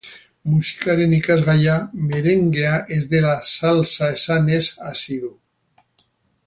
[0.51, 1.75] Musikaren ikasgaia,
[2.07, 5.31] merengea ez dela salsa esanez hasi du.